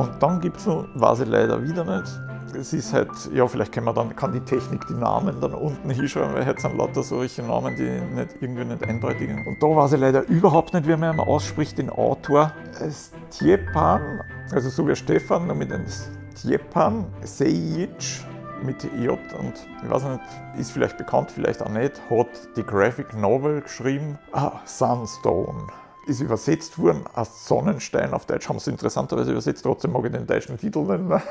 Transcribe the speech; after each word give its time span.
Und 0.00 0.22
dann 0.22 0.40
gibt 0.40 0.56
es 0.56 0.66
noch, 0.66 0.86
weiß 0.94 1.20
ich 1.20 1.28
leider 1.28 1.62
wieder 1.62 1.84
nicht, 1.84 2.10
es 2.54 2.72
ist 2.72 2.94
halt, 2.94 3.10
ja, 3.34 3.46
vielleicht 3.46 3.70
kann 3.70 3.84
man 3.84 3.94
dann, 3.94 4.16
kann 4.16 4.32
die 4.32 4.40
Technik 4.40 4.86
die 4.86 4.94
Namen 4.94 5.38
dann 5.42 5.52
unten 5.52 5.90
hinschreiben, 5.90 6.32
weil 6.34 6.46
heute 6.46 6.58
sind 6.58 6.78
lauter 6.78 7.02
solche 7.02 7.42
Namen, 7.42 7.76
die 7.76 8.00
nicht, 8.14 8.36
irgendwie 8.40 8.64
nicht 8.64 8.82
eindeutig 8.82 9.28
sind. 9.28 9.46
Und 9.46 9.62
da 9.62 9.66
weiß 9.66 9.92
ich 9.92 10.00
leider 10.00 10.26
überhaupt 10.28 10.72
nicht, 10.72 10.88
wie 10.88 10.96
man 10.96 11.20
ausspricht, 11.20 11.76
den 11.76 11.90
Autor. 11.90 12.50
Stjepan, 13.30 14.22
also 14.52 14.70
so 14.70 14.88
wie 14.88 14.96
Stefan, 14.96 15.46
nur 15.46 15.54
mit 15.54 15.70
einem 15.70 15.84
Stjepan 16.34 17.04
Sejic 17.20 18.24
mit 18.62 18.82
J. 18.98 19.18
Und 19.38 19.52
ich 19.84 19.90
weiß 19.90 20.04
nicht, 20.04 20.20
ist 20.58 20.72
vielleicht 20.72 20.96
bekannt, 20.96 21.30
vielleicht 21.30 21.62
auch 21.62 21.68
nicht, 21.68 22.00
hat 22.08 22.56
die 22.56 22.64
Graphic 22.64 23.14
Novel 23.14 23.60
geschrieben, 23.60 24.18
ah, 24.32 24.60
Sunstone 24.64 25.66
ist 26.10 26.20
übersetzt 26.20 26.78
worden 26.78 27.04
als 27.14 27.46
Sonnenstein 27.46 28.12
auf 28.12 28.26
Deutsch, 28.26 28.48
haben 28.48 28.58
sie 28.58 28.70
interessanterweise 28.70 29.32
übersetzt, 29.32 29.62
trotzdem 29.62 29.92
mag 29.92 30.04
ich 30.04 30.12
den 30.12 30.26
deutschen 30.26 30.58
Titel 30.58 30.80
nennen. 30.80 31.22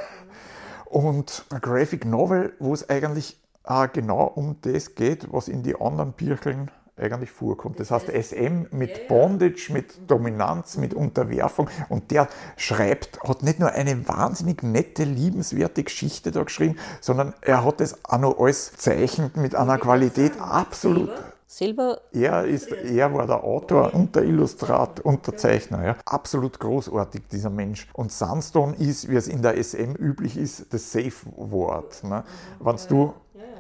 Und 0.86 1.46
ein 1.52 1.62
Graphic 1.62 2.06
Novel, 2.06 2.54
wo 2.60 2.74
es 2.74 2.90
eigentlich 2.90 3.40
auch 3.64 3.92
genau 3.92 4.24
um 4.24 4.56
das 4.62 4.96
geht, 4.96 5.32
was 5.32 5.48
in 5.48 5.62
die 5.62 5.80
anderen 5.80 6.14
Birkeln 6.14 6.72
eigentlich 7.00 7.32
vorkommt. 7.32 7.80
Das 7.80 7.92
heißt 7.92 8.10
SM 8.10 8.66
mit 8.72 9.08
Bondage, 9.08 9.72
mit 9.72 10.10
Dominanz, 10.10 10.78
mit 10.78 10.94
Unterwerfung. 10.94 11.70
Und 11.88 12.12
der 12.12 12.28
schreibt, 12.58 13.22
hat 13.24 13.44
nicht 13.44 13.60
nur 13.60 13.72
eine 13.72 14.08
wahnsinnig 14.08 14.64
nette, 14.64 15.04
liebenswerte 15.04 15.84
Geschichte 15.84 16.32
da 16.32 16.44
geschrieben, 16.44 16.78
sondern 17.02 17.34
er 17.42 17.64
hat 17.64 17.80
das 17.80 18.04
auch 18.04 18.20
noch 18.20 18.40
alles 18.40 18.74
zeichnet 18.74 19.38
mit 19.38 19.56
einer 19.56 19.78
Qualität 19.78 20.34
absolut 20.40 21.10
selber? 21.50 22.02
Er, 22.14 22.46
ist, 22.46 22.72
er 22.72 23.14
war 23.14 23.26
der 23.26 23.44
Autor 23.44 23.94
und 23.94 24.16
der 24.16 24.24
Illustrat 24.24 25.00
und 25.00 25.26
der 25.26 25.36
Zeichner. 25.36 25.84
Ja. 25.84 25.96
Absolut 26.06 26.60
großartig, 26.60 27.24
dieser 27.32 27.50
Mensch. 27.50 27.88
Und 27.94 28.12
Sunstone 28.12 28.76
ist, 28.78 29.10
wie 29.10 29.16
es 29.16 29.28
in 29.28 29.42
der 29.42 29.62
SM 29.62 29.96
üblich 29.96 30.38
ist, 30.38 30.72
das 30.72 30.92
Safe-Wort. 30.92 32.04
Ne? 32.04 32.24
Wenn 32.60 32.78
du 32.88 33.14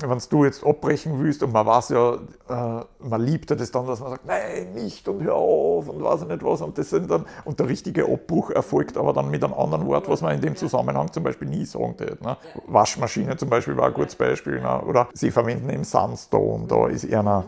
wenn 0.07 0.19
du 0.29 0.45
jetzt 0.45 0.65
abbrechen 0.65 1.21
willst 1.21 1.43
und 1.43 1.51
man 1.51 1.65
weiß 1.65 1.89
ja, 1.89 2.13
äh, 2.13 2.83
man 2.99 3.21
liebt 3.21 3.49
ja 3.49 3.55
das 3.55 3.71
dann, 3.71 3.87
dass 3.87 3.99
man 3.99 4.11
sagt, 4.11 4.25
nein, 4.25 4.73
nicht 4.73 5.07
und 5.07 5.23
hör 5.23 5.35
auf 5.35 5.89
und 5.89 6.01
weiß 6.01 6.25
nicht 6.25 6.43
was 6.43 6.61
und 6.61 6.77
das 6.77 6.89
sind 6.89 7.09
dann, 7.09 7.25
und 7.45 7.59
der 7.59 7.67
richtige 7.67 8.05
Abbruch 8.05 8.49
erfolgt 8.51 8.97
aber 8.97 9.13
dann 9.13 9.29
mit 9.29 9.43
einem 9.43 9.53
anderen 9.53 9.85
Wort, 9.87 10.07
was 10.09 10.21
man 10.21 10.35
in 10.35 10.41
dem 10.41 10.55
Zusammenhang 10.55 11.11
zum 11.11 11.23
Beispiel 11.23 11.47
nie 11.47 11.65
sagen 11.65 11.95
hätte. 11.97 12.23
Ne? 12.23 12.37
Waschmaschine 12.67 13.35
zum 13.37 13.49
Beispiel 13.49 13.75
war 13.75 13.87
ein 13.87 13.93
gutes 13.93 14.15
Beispiel, 14.15 14.61
ne? 14.61 14.81
oder 14.81 15.09
sie 15.13 15.31
verwenden 15.31 15.69
eben 15.69 15.83
Sunstone, 15.83 16.67
da 16.67 16.87
ist 16.87 17.03
eher 17.03 17.45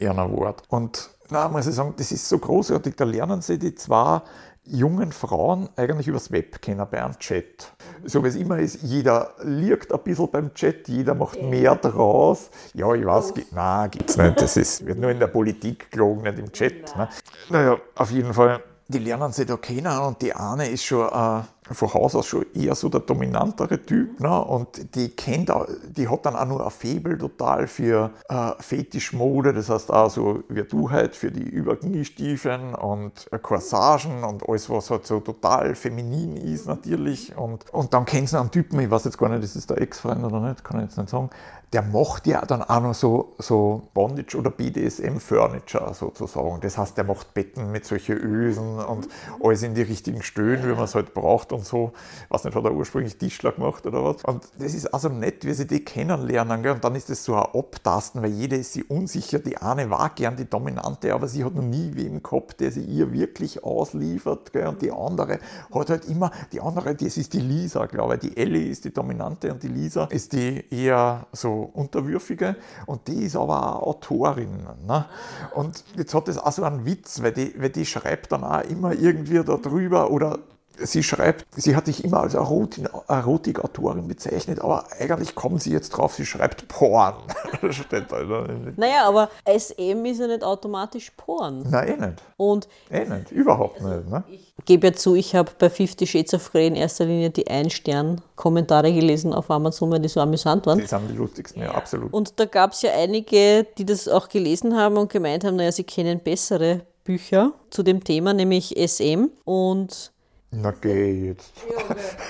ein 0.00 0.32
Wort. 0.32 0.62
Und 0.68 1.10
na, 1.30 1.48
muss 1.48 1.66
ich 1.66 1.74
sagen, 1.74 1.94
das 1.96 2.12
ist 2.12 2.28
so 2.28 2.38
großartig, 2.38 2.94
da 2.96 3.04
lernen 3.04 3.42
sie 3.42 3.58
die 3.58 3.74
zwei 3.74 4.22
jungen 4.64 5.12
Frauen 5.12 5.68
eigentlich 5.76 6.08
übers 6.08 6.32
Web 6.32 6.60
kennen 6.60 6.84
bei 6.90 7.02
einem 7.02 7.18
Chat. 7.18 7.72
So 8.04 8.22
wie 8.24 8.28
es 8.28 8.34
immer 8.34 8.58
ist, 8.58 8.82
jeder 8.82 9.32
liegt 9.42 9.92
ein 9.92 10.00
bisschen 10.02 10.30
beim 10.30 10.54
Chat, 10.54 10.88
jeder 10.88 11.14
macht 11.14 11.40
mehr 11.40 11.76
draus. 11.76 12.50
Ja, 12.74 12.92
ich 12.94 13.06
weiß, 13.06 13.34
gibt, 13.34 13.52
nein, 13.52 13.90
gibt 13.90 14.10
es 14.10 14.16
nicht. 14.16 14.40
Das 14.40 14.56
ist, 14.56 14.84
wird 14.84 14.98
nur 14.98 15.10
in 15.10 15.20
der 15.20 15.28
Politik 15.28 15.90
gelogen, 15.90 16.22
nicht 16.22 16.38
im 16.38 16.52
Chat. 16.52 16.96
Ne? 16.96 17.08
Naja, 17.48 17.76
auf 17.94 18.10
jeden 18.10 18.34
Fall 18.34 18.60
die 18.88 18.98
lernen 18.98 19.32
sich 19.32 19.46
da 19.46 19.56
kennen 19.56 19.98
und 19.98 20.22
die 20.22 20.32
eine 20.32 20.68
ist 20.68 20.84
schon 20.84 21.08
äh, 21.08 21.42
von 21.70 21.92
Haus 21.94 22.14
aus 22.14 22.26
schon 22.26 22.46
eher 22.54 22.74
so 22.74 22.88
der 22.88 23.00
dominantere 23.00 23.82
Typ 23.82 24.20
ne? 24.20 24.40
und 24.40 24.94
die 24.94 25.08
kennt, 25.08 25.52
die 25.96 26.08
hat 26.08 26.26
dann 26.26 26.36
auch 26.36 26.46
nur 26.46 26.64
ein 26.64 26.70
Faible 26.70 27.18
total 27.18 27.66
für 27.66 28.10
äh, 28.28 28.52
Fetischmode, 28.60 29.52
das 29.52 29.68
heißt 29.68 29.92
auch 29.92 30.10
so 30.10 30.42
wie 30.48 30.62
du 30.62 30.90
halt 30.90 31.16
für 31.16 31.30
die 31.30 31.42
Überkniestiefeln 31.42 32.74
und 32.74 33.26
äh, 33.32 33.38
Corsagen 33.38 34.24
und 34.24 34.48
alles, 34.48 34.70
was 34.70 34.90
halt 34.90 35.06
so 35.06 35.20
total 35.20 35.74
feminin 35.74 36.36
ist 36.36 36.66
natürlich 36.66 37.36
und, 37.36 37.68
und 37.72 37.92
dann 37.92 38.04
kennt 38.04 38.28
sie 38.28 38.38
einen 38.38 38.50
Typen, 38.50 38.78
ich 38.80 38.90
weiß 38.90 39.04
jetzt 39.04 39.18
gar 39.18 39.28
nicht, 39.28 39.42
ist 39.42 39.56
das 39.56 39.66
der 39.66 39.80
Ex-Freund 39.80 40.24
oder 40.24 40.40
nicht, 40.40 40.64
kann 40.64 40.78
ich 40.78 40.86
jetzt 40.86 40.98
nicht 40.98 41.10
sagen, 41.10 41.30
der 41.72 41.82
macht 41.82 42.28
ja 42.28 42.42
dann 42.42 42.62
auch 42.62 42.80
noch 42.80 42.94
so, 42.94 43.34
so 43.38 43.88
Bondage 43.92 44.38
oder 44.38 44.50
BDSM-Furniture 44.50 45.94
sozusagen. 45.94 46.60
Das 46.60 46.78
heißt, 46.78 46.96
der 46.96 47.04
macht 47.04 47.34
Betten 47.34 47.72
mit 47.72 47.84
solchen 47.84 48.16
Ösen 48.18 48.78
und 48.78 49.08
alles 49.42 49.64
in 49.64 49.74
die 49.74 49.82
richtigen 49.82 50.22
Stöhnen, 50.22 50.62
wie 50.68 50.74
man 50.74 50.84
es 50.84 50.94
halt 50.94 51.12
braucht 51.12 51.52
und 51.52 51.66
so. 51.66 51.92
Ich 52.24 52.30
weiß 52.30 52.44
nicht, 52.44 52.54
hat 52.56 52.64
er 52.64 52.72
ursprünglich 52.72 53.18
Tischler 53.18 53.50
gemacht 53.50 53.84
oder 53.84 54.04
was. 54.04 54.24
Und 54.24 54.44
das 54.58 54.74
ist 54.74 54.86
also 54.94 55.08
nett, 55.08 55.44
wie 55.44 55.54
sie 55.54 55.66
die 55.66 55.84
kennenlernen. 55.84 56.62
Gell? 56.62 56.72
Und 56.72 56.84
dann 56.84 56.94
ist 56.94 57.10
das 57.10 57.24
so 57.24 57.34
ein 57.34 57.46
Abtasten, 57.52 58.22
weil 58.22 58.30
jede 58.30 58.56
ist 58.56 58.74
sich 58.74 58.88
unsicher. 58.88 59.40
Die 59.40 59.58
eine 59.58 59.90
war 59.90 60.10
gern 60.10 60.36
die 60.36 60.48
Dominante, 60.48 61.12
aber 61.12 61.26
sie 61.26 61.44
hat 61.44 61.54
noch 61.54 61.62
nie 61.62 61.90
wem 61.94 62.22
gehabt, 62.22 62.60
der 62.60 62.70
sie 62.70 62.84
ihr 62.84 63.12
wirklich 63.12 63.64
ausliefert. 63.64 64.52
Gell? 64.52 64.68
Und 64.68 64.82
die 64.82 64.92
andere 64.92 65.40
hat 65.74 65.90
halt 65.90 66.04
immer, 66.04 66.30
die 66.52 66.60
andere, 66.60 66.94
das 66.94 67.16
ist 67.16 67.32
die 67.32 67.40
Lisa, 67.40 67.86
glaube 67.86 68.14
ich. 68.14 68.20
Die 68.20 68.36
Ellie 68.36 68.68
ist 68.68 68.84
die 68.84 68.92
Dominante 68.92 69.52
und 69.52 69.62
die 69.64 69.68
Lisa 69.68 70.04
ist 70.04 70.32
die 70.32 70.64
eher 70.70 71.26
so 71.32 71.55
Unterwürfige 71.56 72.56
und 72.86 73.08
die 73.08 73.24
ist 73.24 73.36
aber 73.36 73.82
auch 73.82 73.96
Autorin. 73.96 74.66
Ne? 74.86 75.06
Und 75.54 75.84
jetzt 75.96 76.14
hat 76.14 76.28
das 76.28 76.38
auch 76.38 76.52
so 76.52 76.64
einen 76.64 76.84
Witz, 76.84 77.22
weil 77.22 77.32
die, 77.32 77.54
weil 77.60 77.70
die 77.70 77.86
schreibt 77.86 78.32
dann 78.32 78.44
auch 78.44 78.62
immer 78.62 78.92
irgendwie 78.92 79.42
darüber 79.42 80.10
oder 80.10 80.38
sie 80.78 81.02
schreibt, 81.02 81.46
sie 81.56 81.76
hat 81.76 81.86
sich 81.86 82.04
immer 82.04 82.20
als 82.20 82.34
Erotikautorin 82.34 84.08
bezeichnet, 84.08 84.60
aber 84.60 84.86
eigentlich 84.98 85.34
kommen 85.34 85.58
sie 85.58 85.72
jetzt 85.72 85.90
drauf, 85.90 86.14
sie 86.14 86.26
schreibt 86.26 86.68
Porn. 86.68 87.14
Steht 87.70 88.10
da? 88.10 88.46
Naja, 88.76 89.06
aber 89.06 89.30
SM 89.44 90.04
ist 90.04 90.20
ja 90.20 90.26
nicht 90.26 90.44
automatisch 90.44 91.10
Porn. 91.16 91.66
Nein, 91.70 91.88
eh 91.88 92.06
nicht. 92.06 92.22
Und 92.36 92.68
eh 92.90 93.04
nicht, 93.04 93.30
überhaupt 93.32 93.80
also 93.80 93.96
nicht. 93.96 94.10
Ne? 94.10 94.24
Ich 94.28 94.64
gebe 94.64 94.88
ja 94.88 94.92
zu, 94.92 95.14
ich 95.14 95.34
habe 95.34 95.50
bei 95.58 95.70
Fifty 95.70 96.06
Shades 96.06 96.34
of 96.34 96.50
Grey 96.52 96.66
in 96.66 96.76
erster 96.76 97.04
Linie 97.04 97.30
die 97.30 97.46
Ein-Stern-Kommentare 97.46 98.92
gelesen 98.92 99.32
auf 99.32 99.50
Amazon, 99.50 99.90
weil 99.90 100.00
die 100.00 100.08
so 100.08 100.20
amüsant 100.20 100.66
waren. 100.66 100.78
Die 100.78 100.86
sind 100.86 101.08
die 101.10 101.14
lustigsten, 101.14 101.62
ja, 101.62 101.72
absolut. 101.72 102.12
Und 102.12 102.38
da 102.38 102.44
gab 102.44 102.72
es 102.72 102.82
ja 102.82 102.92
einige, 102.92 103.66
die 103.78 103.84
das 103.84 104.08
auch 104.08 104.28
gelesen 104.28 104.76
haben 104.76 104.96
und 104.96 105.10
gemeint 105.10 105.44
haben, 105.44 105.56
naja, 105.56 105.72
sie 105.72 105.84
kennen 105.84 106.20
bessere 106.20 106.82
Bücher 107.04 107.52
zu 107.70 107.82
dem 107.82 108.04
Thema, 108.04 108.34
nämlich 108.34 108.74
SM. 108.76 109.30
Und 109.44 110.12
na 110.50 110.72
geh 110.80 111.28
jetzt. 111.28 111.52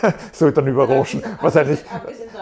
Ja, 0.03 0.15
Soll 0.33 0.53
dann 0.53 0.67
überraschen. 0.67 1.23
Wahrscheinlich, 1.41 1.81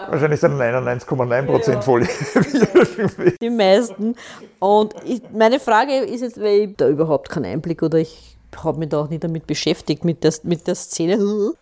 wahrscheinlich 0.08 0.40
sind 0.40 0.54
99,9% 0.54 1.72
ja. 1.72 1.80
voll. 1.80 2.06
Die 3.40 3.50
meisten. 3.50 4.14
Und 4.60 4.94
ich, 5.04 5.22
meine 5.32 5.58
Frage 5.58 5.98
ist 5.98 6.20
jetzt, 6.20 6.40
weil 6.40 6.60
ich 6.60 6.76
da 6.76 6.88
überhaupt 6.88 7.28
keinen 7.28 7.46
Einblick 7.46 7.82
oder 7.82 7.98
ich 7.98 8.34
habe 8.62 8.78
mich 8.78 8.90
da 8.90 9.00
auch 9.00 9.08
nicht 9.08 9.24
damit 9.24 9.48
beschäftigt, 9.48 10.04
mit 10.04 10.22
der, 10.22 10.32
mit 10.44 10.66
der 10.66 10.76
Szene. 10.76 11.14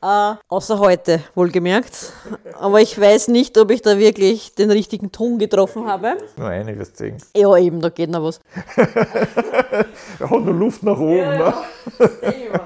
Äh, 0.02 0.34
außer 0.48 0.78
heute, 0.78 1.20
wohlgemerkt. 1.34 2.12
Aber 2.58 2.80
ich 2.80 3.00
weiß 3.00 3.28
nicht, 3.28 3.56
ob 3.56 3.70
ich 3.70 3.80
da 3.80 3.98
wirklich 3.98 4.54
den 4.54 4.70
richtigen 4.70 5.10
Ton 5.10 5.38
getroffen 5.38 5.86
habe. 5.86 6.18
Nur 6.36 6.48
einiges 6.48 6.92
sehen. 6.94 7.16
Ja, 7.34 7.56
eben, 7.56 7.80
da 7.80 7.88
geht 7.88 8.10
noch 8.10 8.24
was. 8.24 8.40
er 8.76 10.30
hat 10.30 10.44
nur 10.44 10.54
Luft 10.54 10.82
nach 10.82 10.98
oben. 10.98 11.16
Ja, 11.16 11.64
ne? 11.98 12.60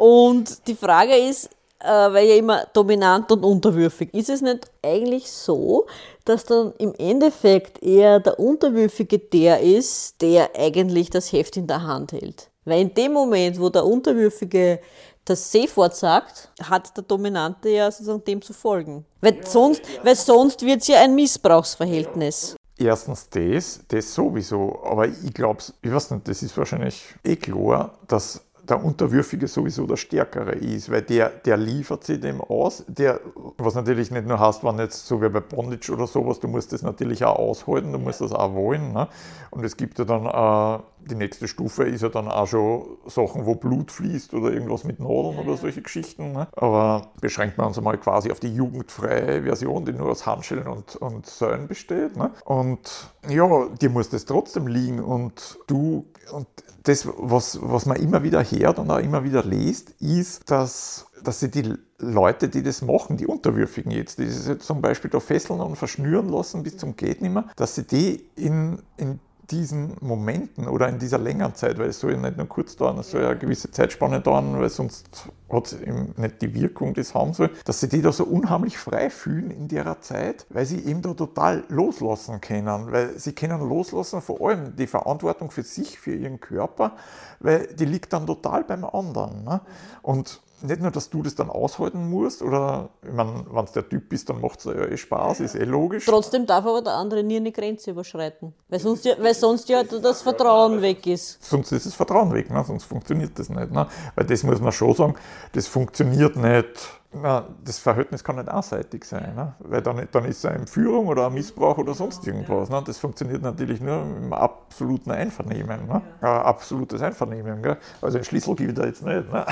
Und 0.00 0.66
die 0.66 0.74
Frage 0.74 1.14
ist, 1.14 1.50
äh, 1.78 1.88
weil 1.88 2.26
ja 2.26 2.36
immer 2.36 2.64
dominant 2.72 3.30
und 3.32 3.44
unterwürfig, 3.44 4.14
ist 4.14 4.30
es 4.30 4.40
nicht 4.40 4.70
eigentlich 4.82 5.30
so, 5.30 5.86
dass 6.24 6.46
dann 6.46 6.72
im 6.78 6.94
Endeffekt 6.94 7.82
eher 7.82 8.18
der 8.18 8.40
Unterwürfige 8.40 9.18
der 9.18 9.60
ist, 9.60 10.22
der 10.22 10.52
eigentlich 10.56 11.10
das 11.10 11.30
Heft 11.32 11.58
in 11.58 11.66
der 11.66 11.82
Hand 11.82 12.12
hält? 12.12 12.48
Weil 12.64 12.80
in 12.80 12.94
dem 12.94 13.12
Moment, 13.12 13.60
wo 13.60 13.68
der 13.68 13.84
Unterwürfige 13.84 14.80
das 15.26 15.52
Seefort 15.52 15.94
sagt, 15.94 16.48
hat 16.62 16.96
der 16.96 17.04
Dominante 17.04 17.68
ja 17.68 17.90
sozusagen 17.90 18.24
dem 18.24 18.40
zu 18.40 18.54
folgen. 18.54 19.04
Weil 19.20 19.46
sonst. 19.46 19.82
Weil 20.02 20.16
sonst 20.16 20.62
wird 20.64 20.80
es 20.80 20.88
ja 20.88 21.02
ein 21.02 21.14
Missbrauchsverhältnis. 21.14 22.56
Erstens 22.78 23.28
das, 23.28 23.80
das 23.88 24.14
sowieso, 24.14 24.80
aber 24.82 25.06
ich 25.06 25.34
glaube, 25.34 25.62
ich 25.82 25.92
weiß 25.92 26.12
nicht, 26.12 26.26
das 26.26 26.42
ist 26.42 26.56
wahrscheinlich 26.56 27.02
eh 27.22 27.36
klar, 27.36 27.98
dass 28.08 28.42
der 28.70 28.84
Unterwürfige 28.84 29.48
sowieso 29.48 29.86
der 29.86 29.96
Stärkere 29.96 30.52
ist, 30.52 30.90
weil 30.90 31.02
der, 31.02 31.28
der 31.28 31.56
liefert 31.56 32.04
sich 32.04 32.20
dem 32.20 32.40
aus, 32.40 32.84
der, 32.86 33.20
was 33.58 33.74
natürlich 33.74 34.10
nicht 34.10 34.26
nur 34.26 34.38
heißt, 34.38 34.64
wenn 34.64 34.78
jetzt 34.78 35.06
so 35.06 35.20
wie 35.20 35.28
bei 35.28 35.40
Bondage 35.40 35.92
oder 35.92 36.06
sowas, 36.06 36.40
du 36.40 36.48
musst 36.48 36.72
das 36.72 36.82
natürlich 36.82 37.24
auch 37.24 37.36
aushalten, 37.36 37.92
du 37.92 37.98
musst 37.98 38.20
das 38.20 38.32
auch 38.32 38.54
wollen. 38.54 38.92
Ne? 38.92 39.08
Und 39.50 39.64
es 39.64 39.76
gibt 39.76 39.98
ja 39.98 40.04
dann, 40.04 40.26
äh, 40.26 40.82
die 41.08 41.14
nächste 41.14 41.48
Stufe 41.48 41.84
ist 41.84 42.02
ja 42.02 42.08
dann 42.08 42.28
auch 42.28 42.46
schon 42.46 42.84
Sachen, 43.06 43.46
wo 43.46 43.54
Blut 43.54 43.90
fließt 43.90 44.34
oder 44.34 44.52
irgendwas 44.52 44.84
mit 44.84 45.00
Nadeln 45.00 45.38
oder 45.38 45.56
solche 45.56 45.82
Geschichten. 45.82 46.32
Ne? 46.32 46.46
Aber 46.52 47.08
beschränkt 47.20 47.58
man 47.58 47.68
uns 47.68 47.78
einmal 47.78 47.98
quasi 47.98 48.30
auf 48.30 48.40
die 48.40 48.54
jugendfreie 48.54 49.42
Version, 49.42 49.84
die 49.84 49.92
nur 49.92 50.10
aus 50.10 50.26
Handschellen 50.26 50.68
und, 50.68 50.96
und 50.96 51.26
Säulen 51.26 51.66
besteht. 51.68 52.16
Ne? 52.16 52.30
Und 52.44 53.10
ja, 53.28 53.66
dir 53.80 53.90
muss 53.90 54.10
das 54.10 54.24
trotzdem 54.24 54.66
liegen 54.66 55.00
und 55.00 55.58
du, 55.66 56.06
und 56.32 56.46
das, 56.84 57.06
was, 57.16 57.58
was 57.62 57.86
man 57.86 57.96
immer 57.98 58.22
wieder 58.22 58.40
hört 58.64 58.78
und 58.78 58.90
auch 58.90 58.98
immer 58.98 59.24
wieder 59.24 59.44
liest, 59.44 59.90
ist, 60.00 60.50
dass, 60.50 61.06
dass 61.22 61.40
sie 61.40 61.50
die 61.50 61.74
Leute, 61.98 62.48
die 62.48 62.62
das 62.62 62.82
machen, 62.82 63.16
die 63.16 63.26
Unterwürfigen 63.26 63.92
jetzt, 63.92 64.18
die 64.18 64.24
jetzt 64.24 64.62
zum 64.66 64.80
Beispiel 64.80 65.10
da 65.10 65.20
fesseln 65.20 65.60
und 65.60 65.76
verschnüren 65.76 66.28
lassen 66.28 66.62
bis 66.62 66.76
zum 66.76 66.96
Geht 66.96 67.22
nimmer, 67.22 67.48
dass 67.56 67.74
sie 67.74 67.86
die 67.86 68.26
in, 68.36 68.80
in 68.96 69.20
diesen 69.50 69.96
Momenten 70.00 70.68
oder 70.68 70.88
in 70.88 70.98
dieser 70.98 71.18
längeren 71.18 71.54
Zeit, 71.54 71.78
weil 71.78 71.88
es 71.88 72.00
soll 72.00 72.12
ja 72.12 72.18
nicht 72.18 72.36
nur 72.36 72.48
kurz 72.48 72.76
dauern, 72.76 72.98
es 72.98 73.10
soll 73.10 73.22
ja 73.22 73.30
eine 73.30 73.38
gewisse 73.38 73.70
Zeitspanne 73.70 74.20
dauern, 74.20 74.58
weil 74.58 74.68
sonst 74.68 75.28
hat 75.50 75.66
es 75.66 75.80
eben 75.80 76.14
nicht 76.16 76.40
die 76.42 76.54
Wirkung, 76.54 76.94
die 76.94 77.00
es 77.00 77.14
haben 77.14 77.34
soll, 77.34 77.50
dass 77.64 77.80
sie 77.80 77.88
die 77.88 78.02
da 78.02 78.12
so 78.12 78.24
unheimlich 78.24 78.78
frei 78.78 79.10
fühlen 79.10 79.50
in 79.50 79.68
der 79.68 80.00
Zeit, 80.00 80.46
weil 80.50 80.66
sie 80.66 80.78
eben 80.84 81.02
da 81.02 81.14
total 81.14 81.64
loslassen 81.68 82.40
können, 82.40 82.92
weil 82.92 83.18
sie 83.18 83.32
können 83.32 83.60
loslassen, 83.68 84.22
vor 84.22 84.40
allem 84.48 84.76
die 84.76 84.86
Verantwortung 84.86 85.50
für 85.50 85.62
sich, 85.62 85.98
für 85.98 86.14
ihren 86.14 86.40
Körper, 86.40 86.92
weil 87.40 87.66
die 87.74 87.86
liegt 87.86 88.12
dann 88.12 88.26
total 88.26 88.64
beim 88.64 88.84
anderen. 88.84 89.44
Ne? 89.44 89.60
Und 90.02 90.40
nicht 90.62 90.80
nur, 90.80 90.90
dass 90.90 91.10
du 91.10 91.22
das 91.22 91.34
dann 91.34 91.50
aushalten 91.50 92.08
musst, 92.10 92.42
oder, 92.42 92.90
ich 93.02 93.12
meine, 93.12 93.44
wenn 93.50 93.64
es 93.64 93.72
der 93.72 93.88
Typ 93.88 94.12
ist, 94.12 94.28
dann 94.28 94.40
macht 94.40 94.60
es 94.60 94.64
ja 94.66 94.72
eh 94.72 94.96
Spaß, 94.96 95.40
ist 95.40 95.54
eh 95.54 95.64
logisch. 95.64 96.06
Trotzdem 96.06 96.46
darf 96.46 96.64
aber 96.66 96.82
der 96.82 96.94
andere 96.94 97.22
nie 97.22 97.36
eine 97.36 97.52
Grenze 97.52 97.90
überschreiten, 97.90 98.52
weil 98.68 98.80
sonst 98.80 99.04
ja, 99.04 99.14
weil 99.18 99.34
sonst 99.34 99.68
ja 99.68 99.82
das 99.82 100.22
Vertrauen 100.22 100.82
weg 100.82 101.06
ist. 101.06 101.42
Sonst 101.42 101.72
ist 101.72 101.86
das 101.86 101.94
Vertrauen 101.94 102.32
weg, 102.32 102.50
ne? 102.50 102.64
sonst 102.66 102.84
funktioniert 102.84 103.38
das 103.38 103.48
nicht. 103.48 103.70
Ne? 103.70 103.86
Weil 104.14 104.26
das 104.26 104.42
muss 104.42 104.60
man 104.60 104.72
schon 104.72 104.94
sagen, 104.94 105.14
das 105.52 105.66
funktioniert 105.66 106.36
nicht 106.36 106.99
na, 107.12 107.44
das 107.64 107.80
Verhältnis 107.80 108.22
kann 108.22 108.36
nicht 108.36 108.48
einseitig 108.48 109.04
sein, 109.04 109.34
ne? 109.34 109.54
weil 109.58 109.82
dann, 109.82 110.06
dann 110.12 110.24
ist 110.26 110.38
es 110.38 110.44
eine 110.44 110.58
Entführung 110.58 111.08
oder 111.08 111.26
ein 111.26 111.34
Missbrauch 111.34 111.76
oder 111.78 111.92
sonst 111.92 112.24
irgendwas. 112.24 112.70
Ne? 112.70 112.82
Das 112.86 112.98
funktioniert 112.98 113.42
natürlich 113.42 113.80
nur 113.80 114.00
im 114.02 114.32
absoluten 114.32 115.10
Einvernehmen. 115.10 115.88
Ne? 115.88 116.02
Äh, 116.22 116.26
absolutes 116.26 117.02
Einvernehmen. 117.02 117.62
Gell? 117.62 117.78
Also 118.00 118.18
ein 118.18 118.24
Schlüssel 118.24 118.54
gibt 118.54 118.78
da 118.78 118.86
jetzt 118.86 119.02
nicht. 119.04 119.32
Ne? 119.32 119.44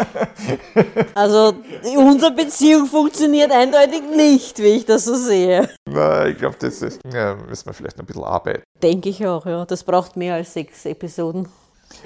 also 1.14 1.52
unsere 1.96 2.32
Beziehung 2.32 2.86
funktioniert 2.86 3.52
eindeutig 3.52 4.02
nicht, 4.14 4.58
wie 4.58 4.76
ich 4.76 4.86
das 4.86 5.04
so 5.04 5.16
sehe. 5.16 5.68
Na, 5.86 6.26
ich 6.26 6.38
glaube, 6.38 6.56
das 6.58 6.80
ist, 6.80 7.00
ja, 7.12 7.34
müssen 7.34 7.66
wir 7.66 7.74
vielleicht 7.74 8.00
ein 8.00 8.06
bisschen 8.06 8.24
arbeiten. 8.24 8.62
Denke 8.82 9.10
ich 9.10 9.26
auch, 9.26 9.44
ja. 9.44 9.66
Das 9.66 9.84
braucht 9.84 10.16
mehr 10.16 10.34
als 10.34 10.54
sechs 10.54 10.86
Episoden. 10.86 11.46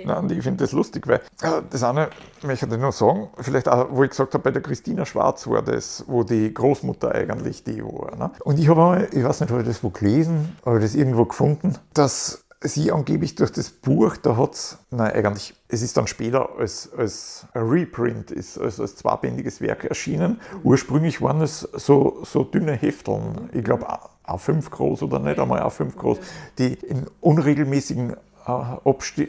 Nein, 0.05 0.31
ich 0.31 0.43
finde 0.43 0.65
das 0.65 0.73
lustig, 0.73 1.07
weil 1.07 1.21
äh, 1.43 1.63
das 1.69 1.83
eine 1.83 2.11
möchte 2.43 2.67
ich 2.67 2.79
nur 2.79 2.93
sagen, 2.93 3.29
vielleicht 3.39 3.69
auch, 3.69 3.89
wo 3.91 4.05
ich 4.05 4.11
gesagt 4.11 4.35
habe, 4.35 4.43
bei 4.43 4.51
der 4.51 4.63
Christina 4.63 5.05
Schwarz 5.05 5.47
war 5.47 5.63
das, 5.63 6.05
wo 6.07 6.23
die 6.23 6.53
Großmutter 6.53 7.15
eigentlich 7.15 7.65
die 7.65 7.83
war. 7.83 8.17
Ne? 8.17 8.31
Und 8.45 8.59
ich 8.59 8.69
habe 8.69 8.81
einmal, 8.81 9.09
ich 9.13 9.25
weiß 9.25 9.41
nicht, 9.41 9.51
habe 9.51 9.63
ich 9.63 9.69
das 9.69 9.83
wo 9.83 9.91
gelesen, 9.91 10.57
habe 10.65 10.81
das 10.81 10.95
irgendwo 10.95 11.25
gefunden, 11.25 11.77
dass 11.95 12.45
sie 12.63 12.93
angeblich 12.93 13.35
durch 13.37 13.53
das 13.53 13.71
Buch, 13.71 14.17
da 14.19 14.37
hat 14.37 14.55
es, 14.55 14.79
nein, 14.91 15.13
eigentlich, 15.13 15.55
es 15.69 15.81
ist 15.81 15.97
dann 15.97 16.07
später 16.07 16.51
als, 16.59 16.91
als 16.97 17.47
Reprint, 17.55 18.31
ist, 18.31 18.59
also 18.59 18.83
als 18.83 18.97
zweibändiges 18.97 19.61
Werk 19.61 19.85
erschienen. 19.85 20.41
Ursprünglich 20.63 21.23
waren 21.23 21.41
es 21.41 21.61
so, 21.61 22.19
so 22.25 22.45
dünne 22.45 22.73
Hefteln, 22.73 23.49
ich 23.53 23.65
glaube 23.65 23.87
A5 24.27 24.69
groß 24.69 25.03
oder 25.03 25.19
nicht 25.19 25.39
einmal 25.39 25.63
A5 25.63 25.97
groß, 25.97 26.19
die 26.59 26.75
in 26.75 27.07
unregelmäßigen 27.21 28.17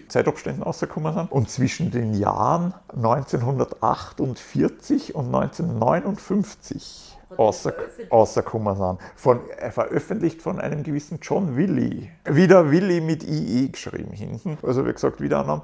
Zeitabständen 0.08 0.64
rausgekommen 0.64 1.14
sind. 1.14 1.32
Und 1.32 1.50
zwischen 1.50 1.92
den 1.92 2.14
Jahren 2.14 2.74
1948 2.96 5.16
und 5.16 5.34
1959 5.34 7.12
rausgekommen 7.38 8.76
sind. 8.76 9.00
Von, 9.16 9.40
äh, 9.58 9.72
veröffentlicht 9.72 10.42
von 10.42 10.60
einem 10.60 10.84
gewissen 10.84 11.20
John 11.22 11.56
Willy. 11.56 12.12
Wieder 12.26 12.72
Willy 12.72 13.02
mit 13.02 13.24
IE 13.24 13.70
geschrieben 13.70 14.12
hinten. 14.12 14.58
Also 14.64 14.86
wie 14.86 14.92
gesagt, 14.92 15.22
wieder 15.22 15.44
einer. 15.44 15.64